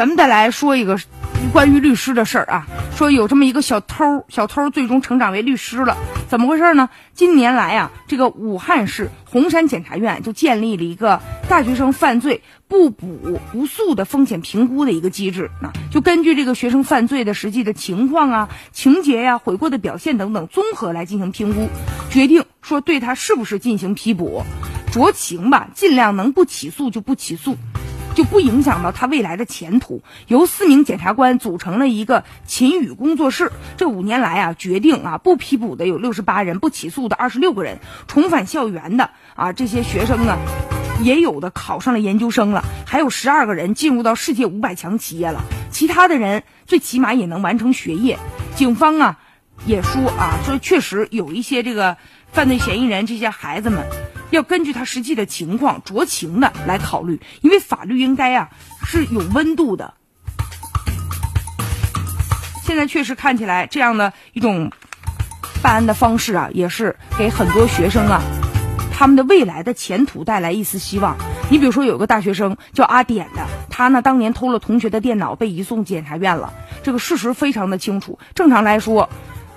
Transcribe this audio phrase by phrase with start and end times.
[0.00, 0.98] 咱们再来说一个
[1.52, 2.66] 关于律师的事儿啊，
[2.96, 5.94] 说有这么一个小偷，小偷最终成长为律师了，
[6.26, 6.88] 怎么回事呢？
[7.12, 21.68] 近年来啊，这个武汉市洪山检察院就建立了一个大学生犯罪不补不诉的风险评估的一个机制，啊，就根据这个学生犯罪的实际的情况啊、情节呀、悔过的表现等等，综合来进行评估，
[22.08, 24.44] 决定说对他是不是进行批捕，
[24.94, 27.58] 酌情吧，尽量能不起诉就不起诉。
[28.14, 30.02] 就不影响到他未来的前途。
[30.26, 33.52] 由四名检察官组成了一个秦宇工作室。
[33.76, 40.36] 这五年来啊，决定啊不批捕的有六十八人，不起诉的二十六个人，重返校园的啊这些学生呢，
[41.02, 45.42] 也有的考上了研究生了，还有十二个人进入到世界五百强企业了。
[45.70, 48.18] 其他的人最起码也能完成学业。
[48.54, 49.18] 警方啊
[49.66, 51.96] 也说啊说确实有一些这个
[52.32, 53.86] 犯罪嫌疑人这些孩子们。
[54.30, 58.50] 要根据他实际的情况酌情的来考虑，因为法律应该啊
[58.84, 59.94] 是有温度的。
[62.62, 64.70] 现在确实看起来这样的一种
[65.60, 68.22] 办案的方式啊，也是给很多学生啊
[68.96, 71.16] 他们的未来的前途带来一丝希望。
[71.50, 76.52] 你比如说有个大学生叫阿点的，他呢当年偷了同学的电脑，被移送检察院了。
[76.84, 78.20] 这个事实非常的清楚。
[78.34, 79.10] 正常来说，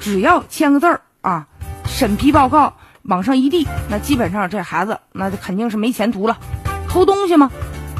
[0.00, 1.46] 只要签个字儿啊，
[1.84, 2.74] 审批报告。
[3.04, 6.38] 往上一递，那基本上这孩子那肯定是没前途了，
[6.88, 7.50] 偷东西吗？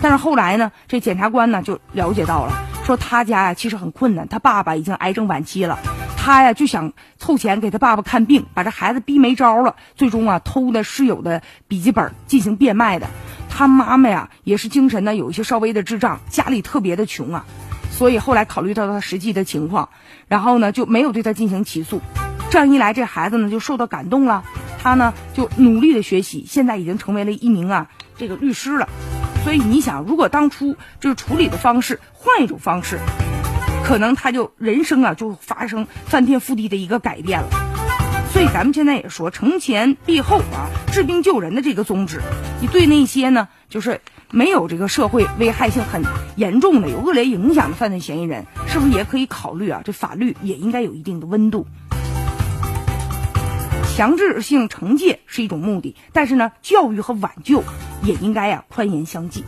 [0.00, 2.52] 但是后来呢，这检察官呢就了解到了，
[2.84, 5.78] 说他家呀其实很困难，他爸爸已经癌症晚期了，
[6.16, 13.06] 他呀就想凑钱给他爸爸看病，把这孩子逼没招了，最终啊偷的室友的笔记本进行变卖的。
[13.50, 17.44] 他妈妈呀也是精神呢有一些稍微的智障，家里特别的穷啊，
[17.90, 19.90] 所以后来考虑到他实际的情况，
[20.28, 22.00] 然后呢就没有对他进行起诉。
[22.50, 24.44] 这样一来，这孩子呢就受到感动了。
[24.84, 28.86] 他呢就努力的学习，现在已经成为了一名啊这个律师了。
[29.42, 32.98] 所以你想，如果当初就是处理的方式换一种方式，
[33.82, 37.48] 可能他就人生啊就发生翻天覆地的一个改变了。
[38.30, 42.20] 所以咱们现在也说，惩前毖后啊，治病救人的这个宗旨，
[42.60, 46.02] 你对那些呢就是没有这个社会危害性很
[46.36, 49.80] 严重的、有恶劣影响的犯罪嫌疑人，是不是也可以考虑啊？
[49.82, 51.66] 这法律也应该有一定的温度。
[53.96, 57.62] 强制性惩戒是一种目的，但是呢，教育和挽救
[58.02, 59.44] 也应该呀宽严相济。